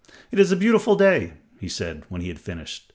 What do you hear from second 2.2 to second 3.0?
he had finished.